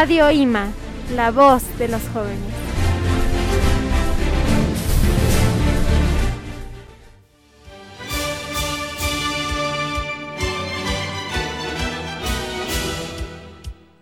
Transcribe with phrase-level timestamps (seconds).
[0.00, 0.72] Radio IMA,
[1.14, 2.38] la voz de los jóvenes.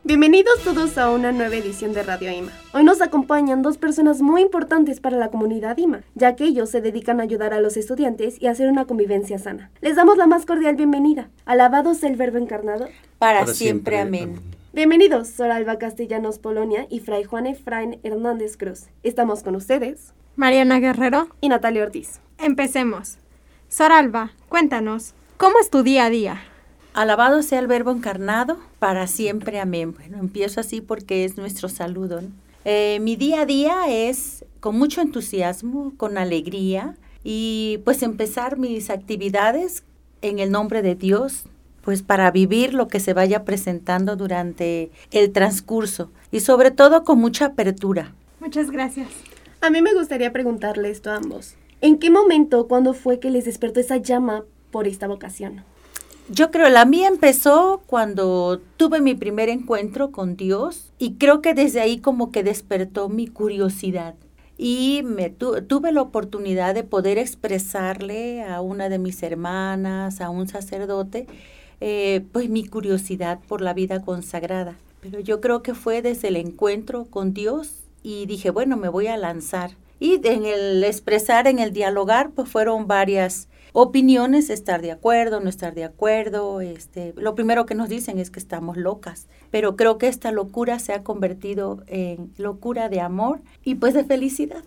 [0.05, 2.53] Bienvenidos todos a una nueva edición de Radio IMA.
[2.73, 6.81] Hoy nos acompañan dos personas muy importantes para la comunidad IMA, ya que ellos se
[6.81, 9.73] dedican a ayudar a los estudiantes y a hacer una convivencia sana.
[9.81, 11.29] Les damos la más cordial bienvenida.
[11.45, 12.87] Alabados el Verbo encarnado.
[13.19, 14.58] Para, siempre, amén.
[14.79, 18.85] Bienvenidos, Sor Alba Castellanos Polonia y Fray Juan Efraín Hernández Cruz.
[19.03, 20.15] Estamos con ustedes.
[20.37, 21.27] Mariana Guerrero.
[21.41, 22.21] Y Natalia Ortiz.
[22.39, 23.19] Empecemos.
[23.69, 26.43] Sor Alba, cuéntanos, ¿cómo es tu día a día?
[26.95, 29.95] Alabado sea el Verbo encarnado, para siempre amén.
[29.95, 32.21] Bueno, empiezo así porque es nuestro saludo.
[32.65, 38.91] Eh, mi día a día es con mucho entusiasmo, con alegría y pues empezar mis
[38.91, 39.83] actividades
[40.23, 41.47] en el nombre de Dios,
[41.89, 47.19] pues para vivir lo que se vaya presentando durante el transcurso y sobre todo con
[47.19, 48.13] mucha apertura.
[48.41, 49.09] Muchas gracias.
[49.63, 51.55] A mí me gustaría preguntarle esto a ambos.
[51.81, 55.65] ¿En qué momento, cuándo fue que les despertó esa llama por esta vocación?
[56.29, 61.55] Yo creo, la mía empezó cuando tuve mi primer encuentro con Dios y creo que
[61.55, 64.15] desde ahí como que despertó mi curiosidad.
[64.59, 70.49] Y me tuve la oportunidad de poder expresarle a una de mis hermanas, a un
[70.49, 71.27] sacerdote,
[71.81, 74.77] eh, pues mi curiosidad por la vida consagrada.
[75.01, 79.07] Pero yo creo que fue desde el encuentro con Dios y dije, bueno, me voy
[79.07, 79.73] a lanzar.
[80.01, 85.49] Y en el expresar, en el dialogar, pues fueron varias opiniones, estar de acuerdo, no
[85.49, 86.61] estar de acuerdo.
[86.61, 90.79] Este, lo primero que nos dicen es que estamos locas, pero creo que esta locura
[90.79, 94.65] se ha convertido en locura de amor y pues de felicidad.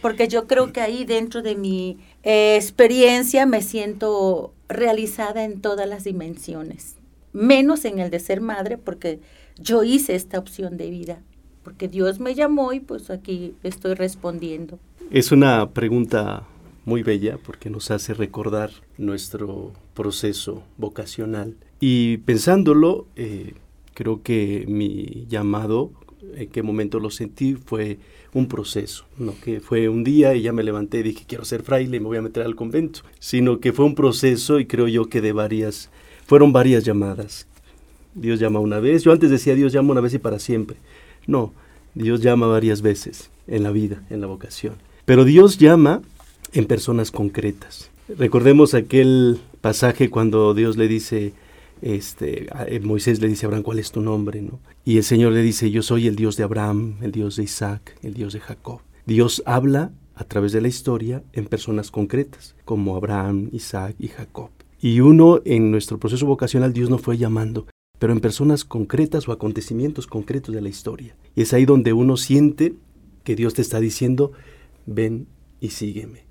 [0.00, 5.88] Porque yo creo que ahí dentro de mi eh, experiencia me siento realizada en todas
[5.88, 6.96] las dimensiones,
[7.32, 9.20] menos en el de ser madre, porque
[9.58, 11.22] yo hice esta opción de vida,
[11.62, 14.78] porque Dios me llamó y pues aquí estoy respondiendo.
[15.10, 16.46] Es una pregunta
[16.84, 21.56] muy bella porque nos hace recordar nuestro proceso vocacional.
[21.80, 23.54] Y pensándolo, eh,
[23.94, 25.92] creo que mi llamado,
[26.36, 27.98] en qué momento lo sentí, fue
[28.32, 31.62] un proceso, no que fue un día y ya me levanté y dije quiero ser
[31.62, 34.88] fraile y me voy a meter al convento, sino que fue un proceso y creo
[34.88, 35.90] yo que de varias,
[36.26, 37.46] fueron varias llamadas.
[38.14, 40.76] Dios llama una vez, yo antes decía Dios llama una vez y para siempre.
[41.26, 41.52] No,
[41.94, 44.74] Dios llama varias veces en la vida, en la vocación.
[45.04, 46.02] Pero Dios llama
[46.52, 47.90] en personas concretas.
[48.08, 51.32] Recordemos aquel pasaje cuando Dios le dice,
[51.82, 54.42] este, eh, Moisés le dice a Abraham, ¿cuál es tu nombre?
[54.42, 54.60] ¿no?
[54.84, 57.96] Y el Señor le dice, yo soy el Dios de Abraham, el Dios de Isaac,
[58.02, 58.80] el Dios de Jacob.
[59.06, 64.50] Dios habla a través de la historia en personas concretas, como Abraham, Isaac y Jacob.
[64.80, 67.66] Y uno en nuestro proceso vocacional, Dios nos fue llamando,
[67.98, 71.16] pero en personas concretas o acontecimientos concretos de la historia.
[71.34, 72.74] Y es ahí donde uno siente
[73.24, 74.32] que Dios te está diciendo,
[74.86, 75.26] ven
[75.60, 76.24] y sígueme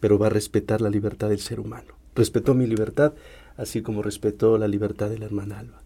[0.00, 1.94] pero va a respetar la libertad del ser humano.
[2.14, 3.14] Respetó mi libertad,
[3.58, 5.82] así como respetó la libertad de la hermana Alba.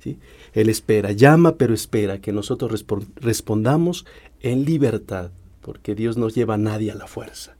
[0.00, 0.18] ¿sí?
[0.52, 2.84] Él espera, llama, pero espera que nosotros
[3.16, 4.04] respondamos
[4.40, 5.30] en libertad,
[5.62, 7.56] porque Dios no lleva a nadie a la fuerza,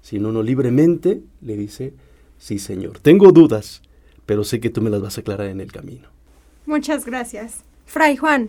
[0.00, 1.92] sino uno libremente le dice,
[2.38, 3.82] sí Señor, tengo dudas,
[4.26, 6.08] pero sé que tú me las vas a aclarar en el camino.
[6.64, 7.62] Muchas gracias.
[7.84, 8.48] Fray Juan,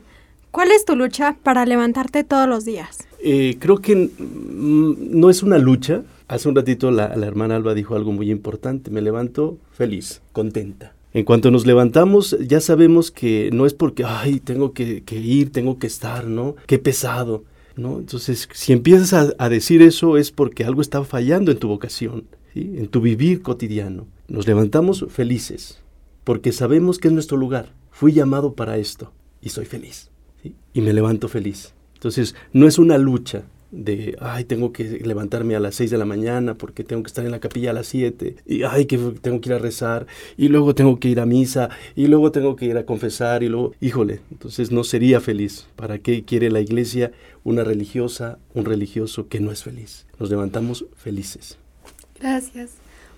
[0.51, 3.00] ¿cuál es tu lucha para levantarte todos los días?
[3.19, 8.11] Eh, creo que no es una lucha, Hace un ratito la, hermana Alba dijo algo
[8.11, 10.95] muy importante, me levanto feliz, contenta.
[11.13, 15.78] En cuanto nos levantamos, ya sabemos que no es porque, ay, tengo que, ir, tengo
[15.78, 16.56] que estar, ¿no?
[16.66, 17.44] Qué pesado,
[17.75, 18.00] ¿no?
[18.00, 22.25] Entonces, si empiezas a, decir eso es porque algo está fallando en tu vocación,
[22.56, 24.07] en tu vivir cotidiano.
[24.28, 25.83] Nos levantamos felices,
[26.23, 27.73] porque sabemos que es nuestro lugar.
[27.91, 30.09] Fui llamado para esto y soy feliz,
[30.73, 31.75] y me levanto feliz.
[31.94, 36.06] Entonces, no es una lucha, de, ay, tengo que levantarme a las 6 de la
[36.06, 39.42] mañana porque tengo que estar en la capilla a las 7, y ay, que tengo
[39.42, 40.06] que ir a rezar,
[40.38, 43.50] y luego tengo que ir a misa, y luego tengo que ir a confesar, y
[43.50, 45.65] luego, híjole, entonces no sería feliz.
[45.75, 47.12] ¿Para qué quiere la iglesia
[47.44, 50.06] una religiosa, un religioso que no es feliz?
[50.19, 51.57] Nos levantamos felices.
[52.19, 52.71] Gracias.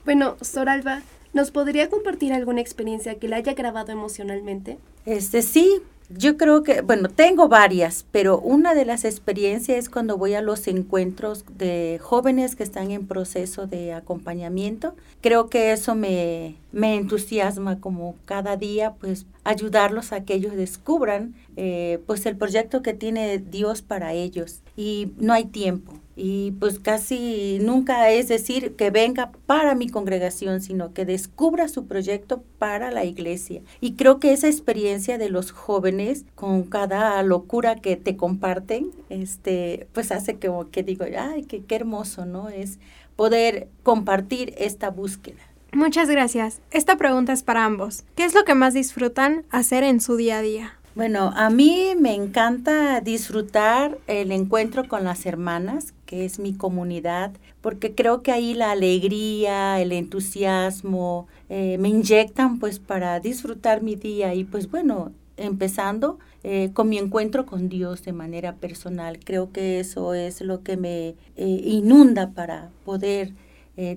[0.06, 1.02] Bueno, Sor Alba,
[1.34, 4.78] ¿nos podría compartir alguna experiencia que le haya grabado emocionalmente?
[5.06, 10.18] Este sí, yo creo que, bueno, tengo varias, pero una de las experiencias es cuando
[10.18, 14.96] voy a los encuentros de jóvenes que están en proceso de acompañamiento.
[15.22, 21.34] Creo que eso me, me entusiasma como cada día, pues ayudarlos a que ellos descubran
[21.56, 24.62] eh, pues el proyecto que tiene Dios para ellos.
[24.76, 25.94] Y no hay tiempo.
[26.16, 31.88] Y pues casi nunca es decir que venga para mi congregación, sino que descubra su
[31.88, 33.62] proyecto para la iglesia.
[33.82, 39.88] Y creo que esa experiencia de los jóvenes con cada locura que te comparten, este,
[39.94, 42.50] pues hace que, que digo, ay, qué, qué hermoso, ¿no?
[42.50, 42.80] Es
[43.16, 45.42] poder compartir esta búsqueda.
[45.74, 46.62] Muchas gracias.
[46.72, 48.06] Esta pregunta es para ambos.
[48.16, 50.80] ¿Qué es lo que más disfrutan hacer en su día a día?
[50.96, 57.32] Bueno, a mí me encanta disfrutar el encuentro con las hermanas, que es mi comunidad,
[57.62, 63.96] porque creo que ahí la alegría, el entusiasmo eh, me inyectan pues para disfrutar mi
[63.96, 69.20] día y pues bueno, empezando eh, con mi encuentro con Dios de manera personal.
[69.24, 73.34] Creo que eso es lo que me eh, inunda para poder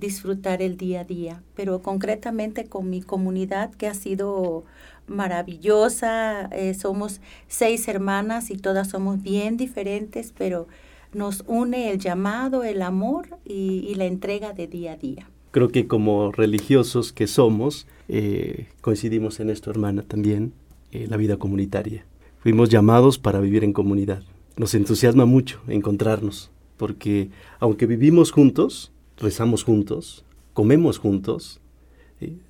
[0.01, 4.65] disfrutar el día a día, pero concretamente con mi comunidad que ha sido
[5.07, 6.51] maravillosa.
[6.77, 10.67] Somos seis hermanas y todas somos bien diferentes, pero
[11.13, 15.29] nos une el llamado, el amor y, la entrega de día a día.
[15.51, 20.53] Creo que como religiosos que somos, eh, coincidimos en esto, hermana, también,
[20.93, 22.05] eh, la vida comunitaria.
[22.41, 24.23] Fuimos llamados para vivir en comunidad.
[24.57, 31.61] Nos entusiasma mucho encontrarnos, porque aunque vivimos juntos, rezamos juntos, comemos juntos,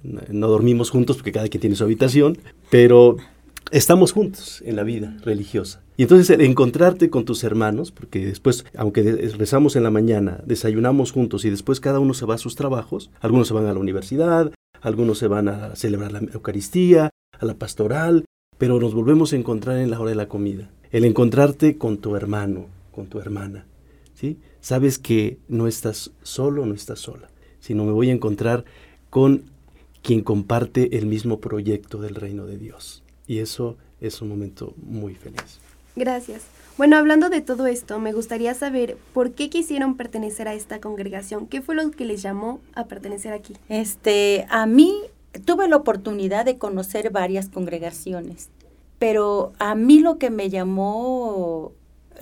[0.00, 2.38] no dormimos juntos porque cada quien tiene su habitación,
[2.70, 3.16] pero
[3.70, 5.82] estamos juntos en la vida religiosa.
[5.96, 9.02] Y entonces encontrarte con tus hermanos, porque después, aunque
[9.36, 13.10] rezamos en la mañana, desayunamos juntos y después cada uno se va a sus trabajos,
[13.20, 17.54] algunos se van a la universidad, algunos se van a celebrar la Eucaristía, a la
[17.54, 18.24] pastoral,
[18.58, 20.70] pero nos volvemos a encontrar en la hora de la comida.
[20.90, 23.66] El encontrarte con tu hermano, con tu hermana,
[24.14, 24.38] ¿sí?
[24.60, 27.28] Sabes que no estás solo, no estás sola,
[27.60, 28.64] sino me voy a encontrar
[29.10, 29.44] con
[30.02, 33.04] quien comparte el mismo proyecto del reino de Dios.
[33.28, 35.60] Y eso es un momento muy feliz.
[35.94, 36.42] Gracias.
[36.76, 41.46] Bueno, hablando de todo esto, me gustaría saber por qué quisieron pertenecer a esta congregación.
[41.46, 43.54] ¿Qué fue lo que les llamó a pertenecer aquí?
[43.68, 44.94] Este, a mí
[45.44, 48.48] tuve la oportunidad de conocer varias congregaciones,
[48.98, 51.72] pero a mí lo que me llamó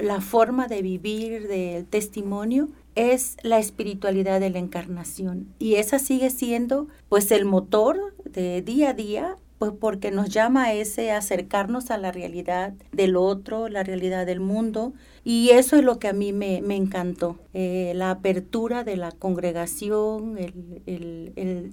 [0.01, 6.31] la forma de vivir del testimonio es la espiritualidad de la encarnación y esa sigue
[6.31, 11.91] siendo pues el motor de día a día pues porque nos llama a ese acercarnos
[11.91, 14.93] a la realidad del otro, la realidad del mundo,
[15.25, 20.37] y eso es lo que a mí me, encantó, eh, la apertura de la congregación,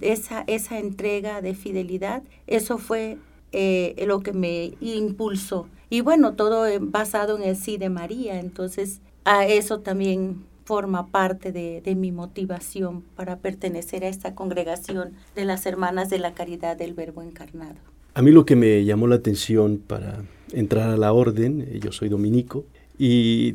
[0.00, 3.18] esa, esa entrega de fidelidad, eso fue
[3.52, 5.68] eh, lo que me impulsó.
[5.90, 11.52] Y bueno, todo basado en el sí de María, entonces a eso también forma parte
[11.52, 16.94] de, mi motivación para pertenecer a esta congregación de las Hermanas de la Caridad del
[16.94, 17.76] Verbo Encarnado.
[18.14, 21.92] A mí lo que me llamó la atención para entrar a la orden, eh, yo
[21.92, 22.64] soy dominico,
[22.98, 23.52] y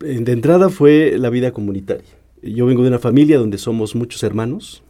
[0.00, 2.04] de entrada fue la vida comunitaria.
[2.42, 4.82] Yo vengo de una familia donde somos muchos hermanos,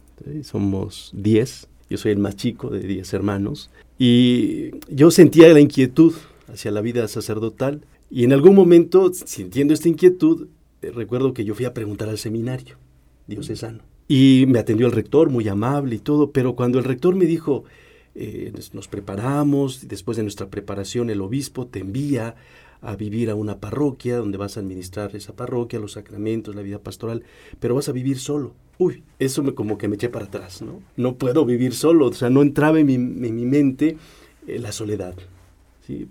[0.43, 3.69] somos diez, yo soy el más chico de diez hermanos,
[3.99, 6.13] y yo sentía la inquietud
[6.51, 10.47] hacia la vida sacerdotal, y en algún momento, sintiendo esta inquietud, eh,
[10.93, 12.77] recuerdo que yo fui a preguntar al seminario
[13.27, 17.25] diocesano y me atendió el rector, muy amable y todo, pero cuando el rector me
[17.25, 17.63] dijo,
[18.13, 22.35] eh, nos preparamos, después de nuestra preparación el obispo te envía
[22.81, 26.79] a vivir a una parroquia donde vas a administrar esa parroquia, los sacramentos, la vida
[26.79, 27.23] pastoral,
[27.59, 28.53] pero vas a vivir solo.
[28.77, 30.81] Uy, eso me como que me eché para atrás, ¿no?
[30.95, 33.97] No puedo vivir solo, o sea, no entraba en mi, mente
[34.47, 35.15] eh, la soledad.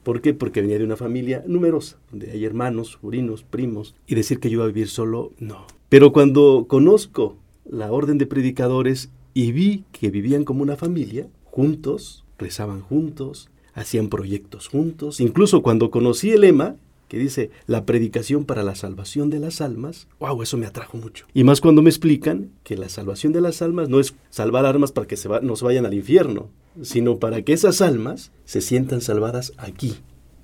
[0.02, 0.34] ¿Por qué?
[0.34, 4.56] Porque venía de una familia numerosa, donde hay hermanos, sobrinos, primos, y decir que yo
[4.58, 5.66] iba a vivir solo, no.
[5.88, 12.24] Pero cuando conozco la orden de predicadores y vi que vivían como una familia, juntos,
[12.38, 16.76] rezaban juntos, hacían proyectos juntos, incluso cuando conocí el lema,
[17.08, 21.26] que dice la predicación para la salvación de las almas, wow, eso me atrajo mucho.
[21.34, 24.92] Y más cuando me explican que la salvación de las almas no es salvar almas
[24.92, 26.48] para que se nos vayan al infierno,
[26.82, 29.96] sino para que esas almas se sientan salvadas aquí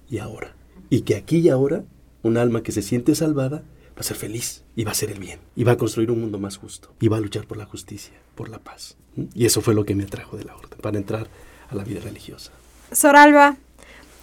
[0.09, 0.55] y ahora.
[0.89, 1.85] Y que aquí y ahora,
[2.23, 3.63] un alma que se siente salvada
[3.97, 6.21] va a ser feliz y va a hacer el bien y va a construir un
[6.21, 8.97] mundo más justo y va a luchar por la justicia, por la paz.
[9.35, 11.29] Y eso fue lo que me atrajo de la orden, para entrar
[11.69, 12.53] a la vida religiosa.
[12.93, 13.57] Soralba,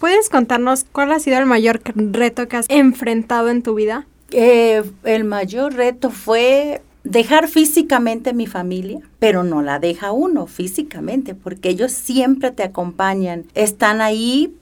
[0.00, 4.06] ¿puedes contarnos cuál ha sido el mayor reto que has enfrentado en tu vida?
[4.30, 11.34] Eh, el mayor reto fue dejar físicamente mi familia, pero no la deja uno físicamente,
[11.34, 14.54] porque ellos siempre te acompañan, están ahí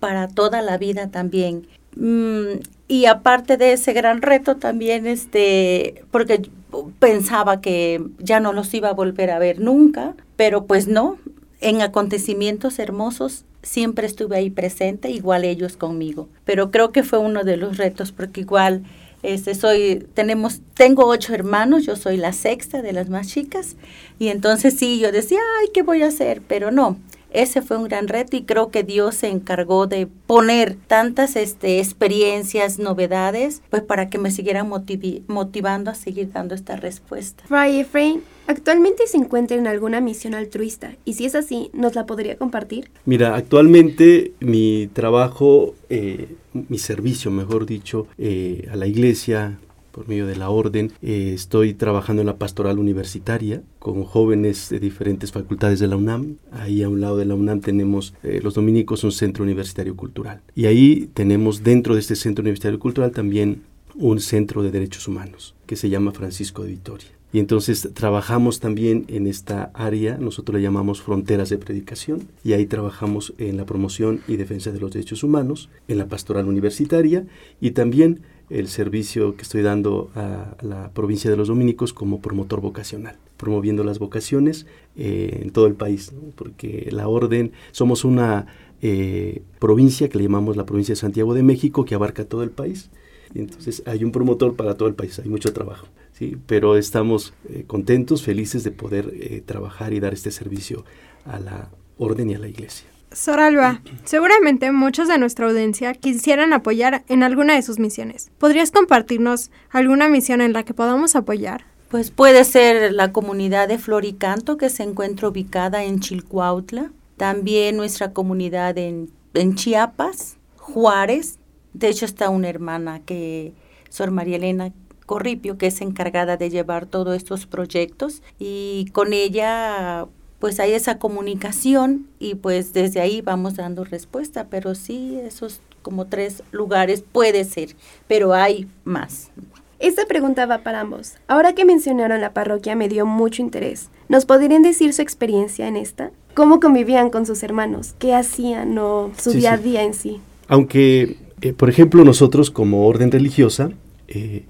[0.00, 1.66] para toda la vida también.
[1.96, 6.50] Mm, y aparte de ese gran reto también, este, porque
[6.98, 11.16] pensaba que ya no los iba a volver a ver nunca, pero pues no,
[11.60, 16.28] en acontecimientos hermosos siempre estuve ahí presente, igual ellos conmigo.
[16.44, 18.82] Pero creo que fue uno de los retos, porque igual
[19.24, 23.76] Este, soy, tenemos, tengo ocho hermanos, yo soy la sexta de las más chicas,
[24.18, 26.42] y entonces sí, yo decía, ay, ¿qué voy a hacer?
[26.46, 26.98] Pero no,
[27.34, 31.80] ese fue un gran reto y creo que Dios se encargó de poner tantas este,
[31.80, 37.44] experiencias, novedades, pues para que me siguieran motivando a seguir dando esta respuesta.
[37.46, 40.94] Fray Efraín, ¿actualmente se encuentra en alguna misión altruista?
[41.04, 42.90] Y si es así, ¿nos la podría compartir?
[43.04, 49.58] Mira, actualmente mi trabajo, eh, mi servicio, mejor dicho, eh, a la iglesia,
[49.94, 50.92] por medio de la orden.
[51.02, 56.36] Eh, estoy trabajando en la pastoral universitaria con jóvenes de diferentes facultades de la UNAM.
[56.50, 60.42] Ahí a un lado de la UNAM tenemos eh, los dominicos un centro universitario cultural.
[60.56, 63.62] Y ahí tenemos dentro de este centro universitario cultural también
[63.94, 67.08] un centro de derechos humanos que se llama Francisco de Vitoria.
[67.32, 72.64] Y entonces trabajamos también en esta área, nosotros le llamamos fronteras de predicación, y ahí
[72.64, 77.26] trabajamos en la promoción y defensa de los derechos humanos, en la pastoral universitaria
[77.60, 78.20] y también
[78.50, 83.84] el servicio que estoy dando a la provincia de los dominicos como promotor vocacional, promoviendo
[83.84, 88.46] las vocaciones eh, en todo el país, porque la orden, somos una
[88.82, 92.50] eh, provincia que le llamamos la provincia de Santiago de México, que abarca todo el
[92.50, 92.90] país,
[93.34, 96.36] y entonces hay un promotor para todo el país, hay mucho trabajo, ¿sí?
[96.46, 100.84] pero estamos eh, contentos, felices de poder trabajar y dar este servicio
[101.24, 102.93] a la orden y a la iglesia.
[103.14, 108.30] Soralba, seguramente muchos de nuestra audiencia quisieran apoyar en alguna de sus misiones.
[108.38, 111.64] ¿Podrías compartirnos alguna misión en la que podamos apoyar?
[111.88, 118.12] Pues puede ser la comunidad de Floricanto que se encuentra ubicada en Chilcuautla, también nuestra
[118.12, 121.38] comunidad en, en Chiapas, Juárez.
[121.72, 123.52] De hecho está una hermana que,
[123.90, 124.72] Sor María Elena
[125.06, 130.08] Corripio, que es encargada de llevar todos estos proyectos y con ella
[130.44, 136.04] pues hay esa comunicación y pues desde ahí vamos dando respuesta, pero sí, esos como
[136.04, 137.74] tres lugares puede ser,
[138.08, 139.30] pero hay más.
[139.78, 141.14] Esta pregunta va para ambos.
[141.28, 143.88] Ahora que mencionaron la parroquia me dio mucho interés.
[144.10, 146.10] ¿Nos podrían decir su experiencia en esta?
[146.34, 147.94] ¿Cómo convivían con sus hermanos?
[147.98, 150.20] ¿Qué hacían o su día a día en sí?
[150.48, 153.70] Aunque, eh, por ejemplo, nosotros como orden religiosa,
[154.08, 154.44] eh,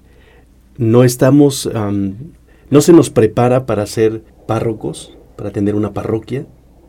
[0.77, 1.69] no estamos,
[2.69, 6.45] no se nos prepara para ser párrocos, para atender una parroquia,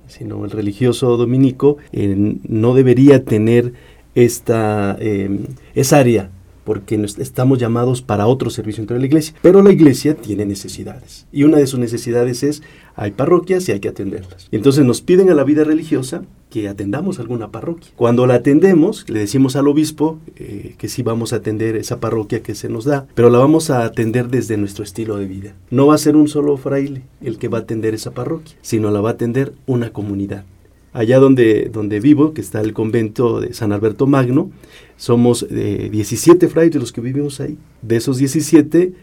[0.09, 3.73] sino el religioso dominico eh, no debería tener
[4.15, 5.41] esta, eh,
[5.75, 6.31] esa área
[6.67, 9.37] porque estamos llamados para otro servicio dentro de la iglesia.
[9.41, 11.29] Pero la iglesia tiene necesidades.
[11.31, 12.61] Y una de sus necesidades es,
[12.97, 14.49] hay parroquias y hay que atenderlas.
[14.51, 16.25] Y entonces nos piden a la vida religiosa
[16.57, 17.93] que atendamos alguna parroquia.
[17.97, 22.43] Cuando la atendemos, le decimos al obispo eh, que sí vamos a atender esa parroquia
[22.43, 25.55] que se nos da, pero la vamos a atender desde nuestro estilo de vida.
[25.69, 28.91] No va a ser un solo fraile el que va a atender esa parroquia, sino
[28.91, 30.47] la va a atender una comunidad
[30.95, 34.51] allá donde, donde vivo, que está el convento de San Alberto Magno,
[34.97, 37.59] somos 17 eh, frailes los que vivimos ahí.
[37.83, 38.95] De esos 17,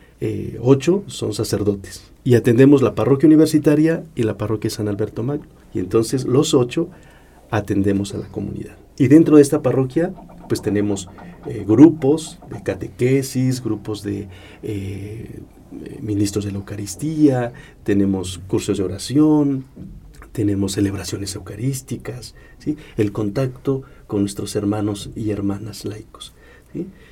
[0.60, 2.12] 8 eh, son sacerdotes.
[2.24, 5.46] Y atendemos la parroquia universitaria y la parroquia San Alberto Magno.
[5.72, 6.90] Y entonces los 8
[7.56, 8.78] atendemos a la comunidad.
[8.98, 10.14] Y dentro de esta parroquia,
[10.48, 11.10] pues tenemos
[11.46, 14.28] eh, grupos de catequesis, grupos de
[16.02, 19.66] ministros de la Eucaristía, tenemos cursos de oración,
[20.32, 22.78] tenemos celebraciones eucarísticas, ¿sí?
[22.98, 26.34] el contacto con nuestros hermanos y hermanas laicos.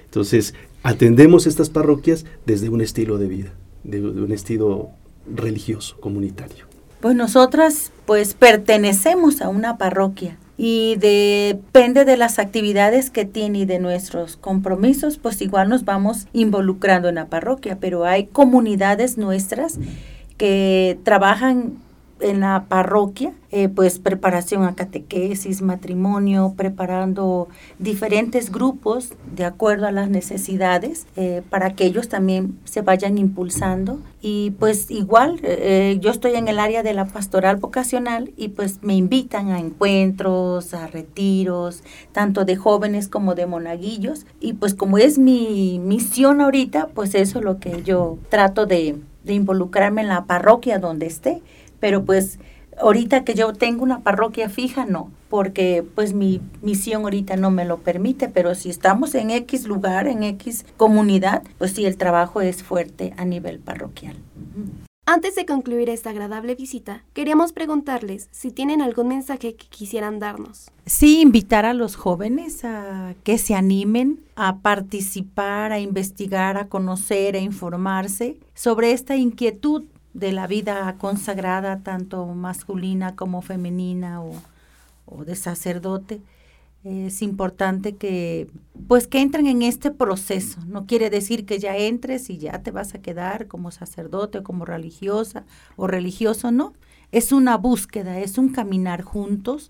[0.05, 4.89] Entonces, atendemos estas parroquias desde un estilo de vida, de, un estilo
[5.33, 6.70] religioso, comunitario.
[7.01, 13.65] Pues nosotras pues pertenecemos a una parroquia y depende de las actividades que tiene y
[13.65, 19.79] de nuestros compromisos, pues igual nos vamos involucrando en la parroquia, pero hay comunidades nuestras
[20.37, 21.73] que trabajan
[22.21, 27.49] en la parroquia, eh, pues preparación a catequesis, matrimonio, preparando
[27.79, 33.99] diferentes grupos de acuerdo a las necesidades eh, para que ellos también se vayan impulsando.
[34.21, 38.83] Y pues igual, eh, yo estoy en el área de la pastoral vocacional y pues
[38.83, 44.25] me invitan a encuentros, a retiros, tanto de jóvenes como de monaguillos.
[44.39, 48.95] Y pues como es mi misión ahorita, pues eso es lo que yo trato de,
[49.23, 51.41] de involucrarme en la parroquia donde esté
[51.81, 52.39] pero pues
[52.79, 57.65] ahorita que yo tengo una parroquia fija, no, porque pues mi misión ahorita no me
[57.65, 62.41] lo permite, pero si estamos en X lugar, en X comunidad, pues sí, el trabajo
[62.41, 64.15] es fuerte a nivel parroquial.
[65.07, 70.71] Antes de concluir esta agradable visita, queríamos preguntarles si tienen algún mensaje que quisieran darnos.
[70.85, 77.35] Sí, invitar a los jóvenes a que se animen a participar, a investigar, a conocer,
[77.35, 84.35] a informarse sobre esta inquietud de la vida consagrada, tanto masculina como femenina o,
[85.25, 86.21] de sacerdote,
[86.83, 88.47] es importante que
[88.87, 90.59] pues que entren en este proceso.
[90.67, 94.43] No quiere decir que ya entres y ya te vas a quedar como sacerdote o
[94.43, 95.43] como religiosa
[95.75, 96.73] o religioso, no.
[97.11, 99.69] Es una búsqueda, es un caminar juntos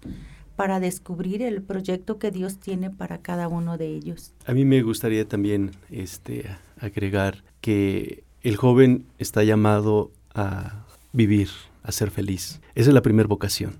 [0.55, 4.31] para descubrir el proyecto que Dios tiene para cada uno de ellos.
[4.45, 6.45] A mí me gustaría también este,
[6.79, 11.49] agregar que el joven está llamado a vivir,
[11.83, 12.61] a ser feliz.
[12.75, 13.77] Esa es la primera vocación,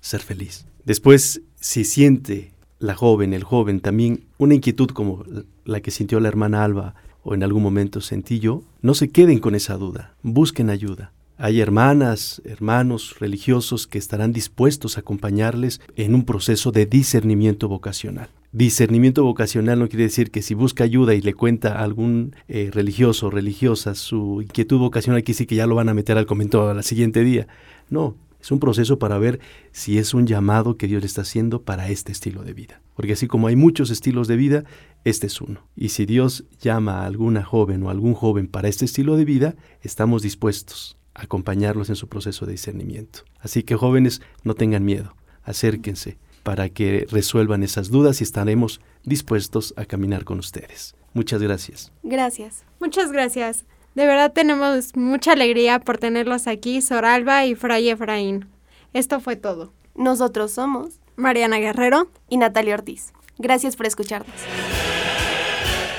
[0.00, 0.66] ser feliz.
[0.84, 5.24] Después, si siente la joven, el joven, también una inquietud como
[5.64, 9.38] la que sintió la hermana Alba o en algún momento sentí yo, no se queden
[9.38, 11.12] con esa duda, busquen ayuda.
[11.38, 18.28] Hay hermanas, hermanos religiosos que estarán dispuestos a acompañarles en un proceso de discernimiento vocacional.
[18.54, 22.68] Discernimiento vocacional no quiere decir que si busca ayuda y le cuenta a algún eh,
[22.70, 26.26] religioso o religiosa su inquietud vocacional, que sí que ya lo van a meter al
[26.26, 27.48] comento al siguiente día.
[27.88, 29.40] No, es un proceso para ver
[29.70, 32.82] si es un llamado que Dios le está haciendo para este estilo de vida.
[32.94, 34.64] Porque así como hay muchos estilos de vida,
[35.04, 35.66] este es uno.
[35.74, 39.56] Y si Dios llama a alguna joven o algún joven para este estilo de vida,
[39.80, 43.20] estamos dispuestos a acompañarlos en su proceso de discernimiento.
[43.40, 49.74] Así que jóvenes, no tengan miedo, acérquense para que resuelvan esas dudas y estaremos dispuestos
[49.76, 50.94] a caminar con ustedes.
[51.14, 51.92] Muchas gracias.
[52.02, 52.64] Gracias.
[52.80, 53.64] Muchas gracias.
[53.94, 58.48] De verdad tenemos mucha alegría por tenerlos aquí, Soralba y Fray Efraín.
[58.94, 59.72] Esto fue todo.
[59.94, 63.12] Nosotros somos Mariana Guerrero y Natalia Ortiz.
[63.38, 64.34] Gracias por escucharnos.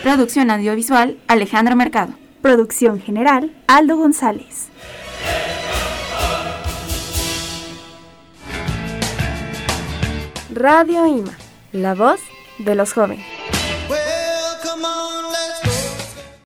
[0.01, 2.13] Producción audiovisual Alejandro Mercado.
[2.41, 4.72] Producción general Aldo González.
[10.55, 11.35] Radio IMA,
[11.71, 12.19] la voz
[12.59, 13.25] de los jóvenes.